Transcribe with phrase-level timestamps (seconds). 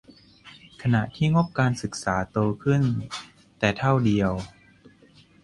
[0.81, 2.81] ขณะที่งบการศึกษาโตขึ้น
[3.59, 4.31] แต่เท่าเดียว